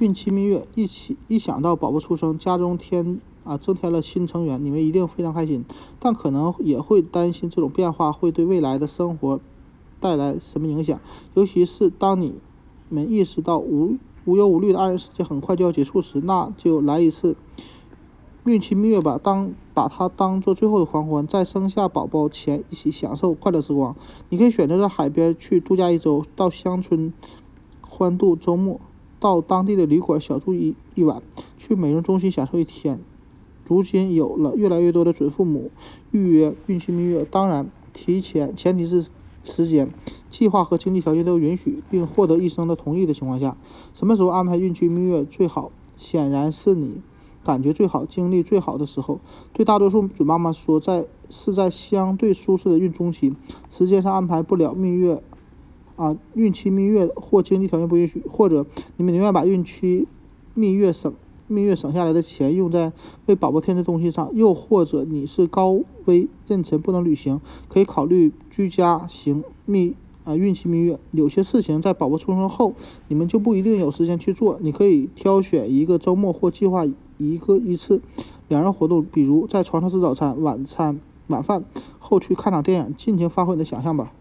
[0.00, 5.62] 孕期蜜月，一起一想到宝宝出生，家中添啊增添了新成员，你们一定非常开心，
[5.98, 9.40] 但可能也会担心这种变化会对未来的生活
[10.00, 10.98] 带来什么影响，
[11.34, 12.32] 尤其是当你
[12.88, 17.36] 们意识到无无忧无虑的二人世界很快就要结束时，那就来一次
[18.46, 23.94] 孕期蜜月吧，当把它当做最后的狂欢，在生下宝宝前一起享受快乐时光。
[24.30, 27.12] 你可以选择在海边去度假一周，到乡村
[27.82, 28.80] 欢度周末，
[29.20, 31.22] 到当地的旅馆小住一一晚，
[31.58, 32.98] 去美容中心享受一天。
[33.68, 35.70] 如今有了越来越多的准父母
[36.10, 39.06] 预约孕期蜜月，当然提前前提是
[39.44, 39.88] 时间、
[40.28, 43.56] 计划和经济条件都允许，并获得医生的同意的情况下。
[43.94, 45.70] 什么时候安排孕期蜜月最好？
[45.96, 47.02] 显然是你
[47.44, 49.20] 感觉最好、精力最好的时候。
[49.52, 53.34] 对大多数准妈妈说，在是在相对舒适的孕中期，
[53.68, 55.22] 时间上安排不了蜜月
[56.00, 58.64] 啊，孕期蜜月或经济条件不允许，或者
[58.96, 60.08] 你们宁愿把孕期
[60.54, 61.12] 蜜月省。
[61.46, 62.92] 蜜月省下来的钱用在
[63.26, 70.98] 为宝宝添置东西上，又或者你是高危妊娠不能旅行，可以考虑居家型蜜啊孕期蜜月。
[71.10, 72.72] 有些事情在宝宝出生后，
[73.08, 74.58] 你们就不一定有时间去做。
[74.62, 76.86] 你可以挑选一个周末或计划
[77.18, 78.00] 一个一次
[78.48, 81.64] 两人活动，比如在床上吃早餐、晚餐、晚饭
[81.98, 84.12] 后去看场电影，尽情发挥你的想象吧。